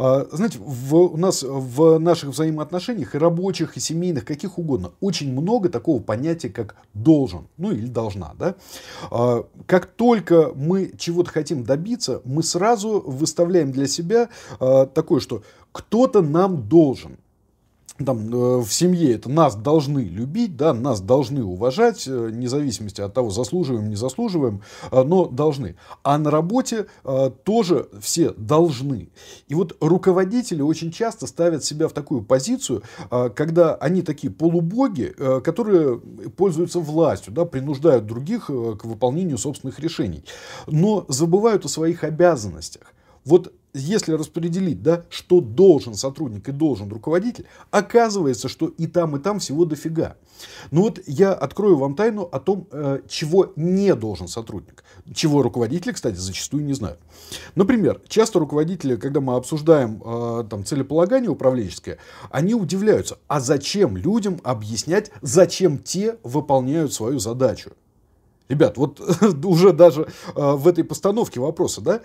[0.00, 5.32] А, знаете, в, у нас в наших взаимоотношениях, и рабочих, и семейных, каких угодно, очень
[5.32, 8.32] много такого понятия, как должен, ну или должна.
[8.38, 8.54] Да?
[9.10, 14.28] А, как только мы чего-то хотим добиться, мы сразу выставляем для себя
[14.60, 17.18] а, такое, что кто-то нам должен
[18.04, 23.00] там, э, в семье это нас должны любить, да, нас должны уважать, э, вне зависимости
[23.00, 25.76] от того, заслуживаем, не заслуживаем, э, но должны.
[26.02, 26.86] А на работе
[27.44, 29.08] тоже все должны.
[29.48, 35.98] И вот руководители очень часто ставят себя в такую позицию, когда они такие полубоги, которые
[36.36, 40.24] пользуются властью, да, принуждают других к выполнению собственных решений,
[40.66, 42.92] но забывают о своих обязанностях.
[43.24, 49.20] Вот если распределить, да, что должен сотрудник и должен руководитель, оказывается, что и там, и
[49.20, 50.16] там всего дофига.
[50.70, 54.84] Ну вот я открою вам тайну о том, э, чего не должен сотрудник.
[55.12, 56.98] Чего руководители, кстати, зачастую не знают.
[57.54, 61.98] Например, часто руководители, когда мы обсуждаем э, там, целеполагание управленческое,
[62.30, 67.72] они удивляются, а зачем людям объяснять, зачем те выполняют свою задачу.
[68.48, 69.00] Ребят, вот
[69.44, 72.00] уже даже э, в этой постановке вопроса, да,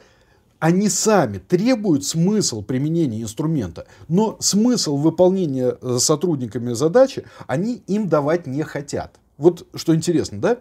[0.64, 8.48] они сами требуют смысл применения инструмента, но смысл выполнения э, сотрудниками задачи они им давать
[8.48, 9.20] не хотят.
[9.38, 10.58] Вот что интересно, да?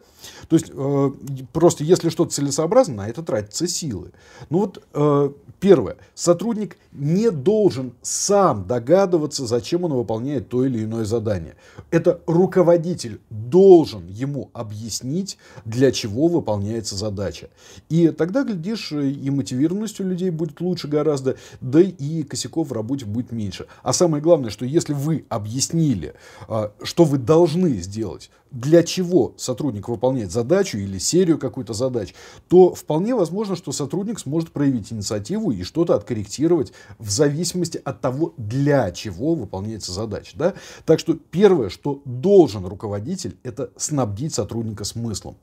[0.49, 1.11] То есть, э,
[1.53, 4.11] просто если что-то целесообразно, на это тратятся силы.
[4.51, 5.31] Ну вот, э,
[5.61, 5.99] первое.
[6.15, 11.55] Сотрудник не должен сам догадываться, зачем он выполняет то или иное задание.
[11.93, 13.21] Это руководитель
[13.53, 15.37] должен ему объяснить,
[15.67, 17.51] для чего выполняется задача.
[17.91, 23.05] И тогда, глядишь, и мотивированность у людей будет лучше гораздо, да и косяков в работе
[23.05, 23.67] будет меньше.
[23.83, 26.15] А самое главное, что если вы объяснили,
[26.49, 32.15] э, что вы должны сделать, для чего сотрудник выполняет задачу или серию какую-то задач,
[32.49, 38.35] то вполне возможно, что сотрудник сможет проявить инициативу и что-то откорректировать в зависимости от того,
[38.37, 40.37] для чего выполняется задача.
[40.37, 40.55] Да?
[40.85, 45.37] Так что первое, что должен руководитель, это снабдить сотрудника смыслом.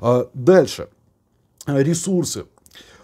[0.00, 0.88] А, дальше.
[1.66, 2.46] Ресурсы.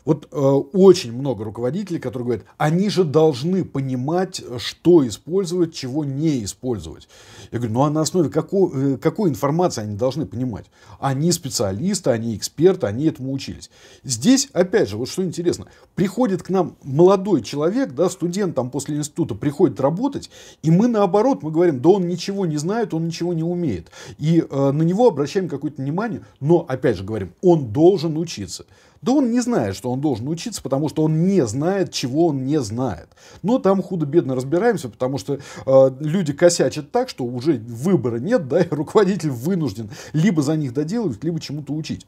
[0.04, 6.44] Вот э, очень много руководителей, которые говорят, они же должны понимать, что использовать, чего не
[6.44, 7.08] использовать.
[7.50, 10.66] Я говорю, ну а на основе какой, э, какой информации они должны понимать?
[11.00, 13.70] Они специалисты, они эксперты, они этому учились.
[14.02, 18.96] Здесь, опять же, вот что интересно, приходит к нам молодой человек, да, студент там после
[18.96, 20.30] института приходит работать,
[20.62, 23.90] и мы наоборот, мы говорим, да он ничего не знает, он ничего не умеет.
[24.18, 28.66] И э, на него обращаем какое-то внимание, но, опять же говорим, он должен учиться.
[29.04, 32.46] Да он не знает, что он должен учиться, потому что он не знает, чего он
[32.46, 33.08] не знает.
[33.42, 35.34] Но там худо-бедно разбираемся, потому что
[35.66, 40.72] э, люди косячат так, что уже выбора нет, да, и руководитель вынужден либо за них
[40.72, 42.06] доделывать, либо чему-то учить.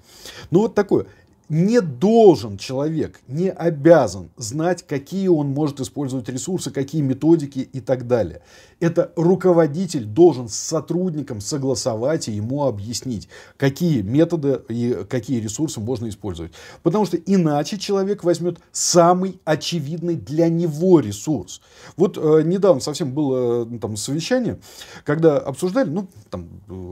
[0.51, 1.05] Ну вот такое
[1.49, 8.07] не должен человек, не обязан знать, какие он может использовать ресурсы, какие методики и так
[8.07, 8.43] далее.
[8.79, 16.09] Это руководитель должен с сотрудником согласовать и ему объяснить, какие методы и какие ресурсы можно
[16.09, 16.53] использовать.
[16.83, 21.63] Потому что иначе человек возьмет самый очевидный для него ресурс.
[21.97, 24.59] Вот э, недавно совсем было э, там, совещание,
[25.05, 26.49] когда обсуждали ну, там,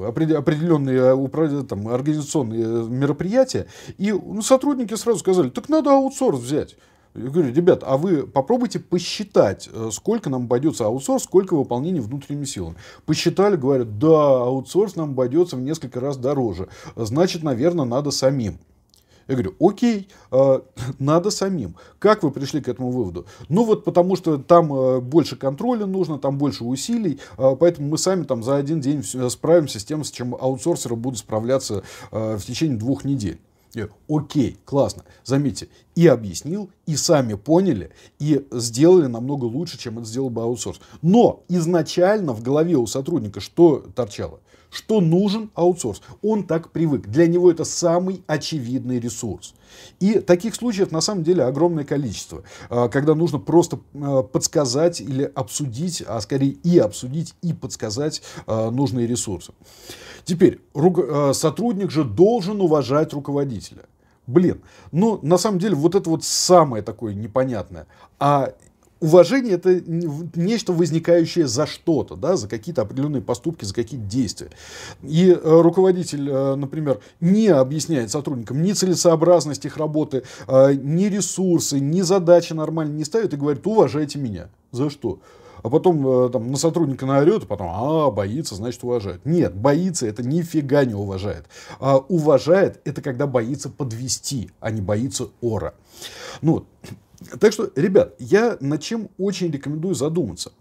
[0.06, 3.66] определенные э, там, организационные мероприятия,
[3.98, 6.76] и ну, сотрудники сразу сказали, так надо аутсорс взять.
[7.14, 12.44] Я говорю, ребят, а вы попробуйте посчитать, э, сколько нам обойдется аутсорс, сколько выполнения внутренними
[12.44, 12.74] силами.
[13.06, 16.68] Посчитали, говорят, да, аутсорс нам обойдется в несколько раз дороже.
[16.96, 18.58] Значит, наверное, надо самим.
[19.28, 20.60] Я говорю, окей, э,
[20.98, 21.76] надо самим.
[22.00, 23.26] Как вы пришли к этому выводу?
[23.48, 28.24] Ну вот потому что там э, больше контроля нужно, там больше усилий, поэтому мы сами
[28.24, 33.04] там за один день справимся с тем, с чем аутсорсеры будут справляться в течение двух
[33.04, 33.38] недель.
[34.08, 35.04] Окей, классно.
[35.24, 40.80] Заметьте, и объяснил, и сами поняли, и сделали намного лучше, чем это сделал бы аутсорс.
[41.02, 44.40] Но изначально в голове у сотрудника что торчало?
[44.74, 46.02] Что нужен аутсорс?
[46.20, 47.06] Он так привык.
[47.06, 49.54] Для него это самый очевидный ресурс.
[50.00, 55.30] И таких случаев на самом деле огромное количество, а, когда нужно просто а, подсказать или
[55.32, 59.52] обсудить, а скорее и обсудить, и подсказать а, нужные ресурсы.
[60.24, 60.60] Теперь,
[61.34, 63.84] сотрудник же должен уважать руководителя.
[64.26, 64.60] Блин,
[64.90, 67.86] ну на самом деле вот это вот самое такое непонятное.
[68.18, 68.54] А
[69.00, 69.80] уважение это
[70.34, 74.50] нечто возникающее за что-то, да, за какие-то определенные поступки, за какие-то действия.
[75.02, 81.80] И э, руководитель, э, например, не объясняет сотрудникам ни целесообразность их работы, э, ни ресурсы,
[81.80, 84.48] ни задачи нормально не ставит и говорит, уважайте меня.
[84.72, 85.20] За что?
[85.62, 89.24] а потом там, на сотрудника наорет, и потом, а, боится, значит, уважает.
[89.24, 91.46] Нет, боится, это нифига не уважает.
[91.80, 95.72] А, уважает, это когда боится подвести, а не боится ора.
[96.42, 96.66] Ну,
[97.40, 100.52] Так что, ребят, я над чем очень рекомендую задуматься.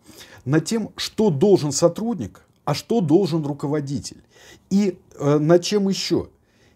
[0.45, 4.23] Над тем, что должен сотрудник, а что должен руководитель.
[4.69, 6.29] И э, над чем еще.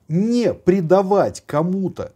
[0.07, 2.13] Не придавать кому-то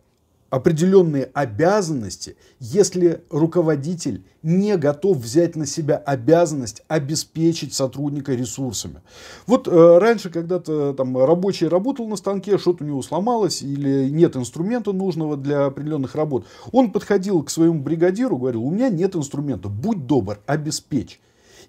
[0.52, 9.02] определенные обязанности, если руководитель не готов взять на себя обязанность обеспечить сотрудника ресурсами.
[9.48, 14.36] Вот э, раньше когда-то там рабочий работал на станке, что-то у него сломалось или нет
[14.36, 16.46] инструмента нужного для определенных работ.
[16.74, 21.22] Он подходил к своему бригадиру, говорил, у меня нет инструмента, будь добр, обеспечь.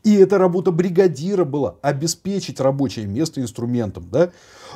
[0.05, 4.09] И эта работа бригадира была обеспечить рабочее место инструментом.
[4.11, 4.31] Да?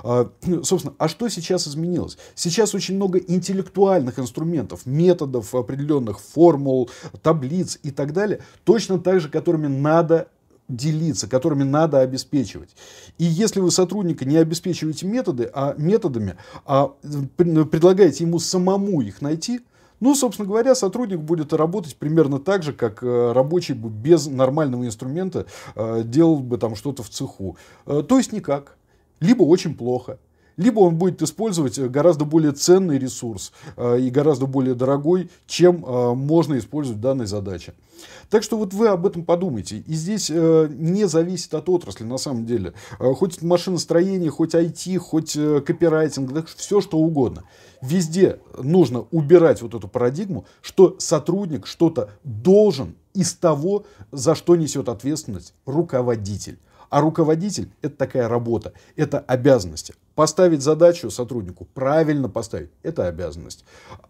[0.05, 0.31] А,
[0.63, 2.17] собственно, а что сейчас изменилось?
[2.35, 6.91] Сейчас очень много интеллектуальных инструментов, методов, определенных формул,
[7.23, 10.29] таблиц и так далее, точно так же, которыми надо
[10.69, 12.71] делиться, которыми надо обеспечивать.
[13.19, 16.89] И если вы сотрудника не обеспечиваете методы, а методами, а
[17.37, 19.61] предлагаете ему самому их найти–
[20.01, 24.85] ну, собственно говоря, сотрудник будет работать примерно так же, как э, рабочий бы без нормального
[24.85, 27.57] инструмента э, делал бы там что-то в цеху.
[27.87, 28.77] Э, то есть никак.
[29.21, 30.19] Либо очень плохо
[30.57, 35.81] либо он будет использовать гораздо более ценный ресурс и гораздо более дорогой, чем
[36.17, 37.75] можно использовать в данной задаче.
[38.29, 39.79] Так что вот вы об этом подумайте.
[39.87, 42.75] И здесь не зависит от отрасли на самом деле.
[42.99, 47.45] Хоть машиностроение, хоть IT, хоть копирайтинг, все что угодно.
[47.83, 54.89] Везде нужно убирать вот эту парадигму, что сотрудник что-то должен из того, за что несет
[54.89, 56.59] ответственность руководитель.
[56.97, 59.93] А руководитель– это такая работа, это обязанности.
[60.15, 63.67] Поставить задачу сотруднику, правильно поставить– это обязанность.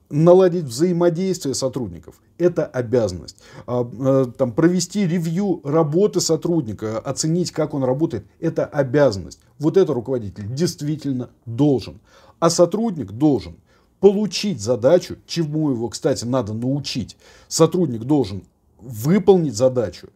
[0.09, 3.39] Наладить взаимодействие сотрудников– это обязанность.
[3.67, 9.41] А, э, там, провести ревью работы сотрудника, оценить, как он работает– это обязанность.
[9.59, 11.99] Вот это руководитель действительно должен.
[12.39, 13.57] А сотрудник должен
[13.99, 17.17] получить задачу, чему его, кстати, надо научить.
[17.49, 18.45] Сотрудник должен
[18.79, 20.11] выполнить задачу,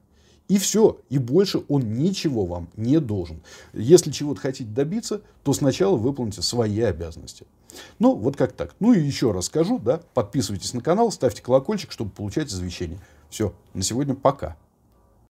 [0.50, 3.41] и все, и больше он ничего вам не должен.
[3.73, 7.47] Если чего-то хотите добиться, то сначала выполните свои обязанности.
[8.00, 8.75] Ну, вот как так.
[8.81, 12.99] Ну и еще раз скажу, да, подписывайтесь на канал, ставьте колокольчик, чтобы получать извещения.
[13.29, 14.56] Все, на сегодня пока.